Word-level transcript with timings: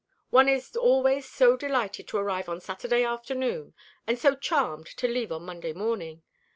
"One 0.31 0.49
is 0.49 0.75
always 0.75 1.29
so 1.29 1.55
delighted 1.55 2.07
to 2.07 2.17
arrive 2.17 2.49
on 2.49 2.59
Saturday 2.59 3.03
afternoon, 3.03 3.75
and 4.07 4.17
so 4.17 4.33
charmed 4.33 4.87
to 4.97 5.07
leave 5.07 5.31
on 5.31 5.45
Monday 5.45 5.73
morning. 5.73 6.23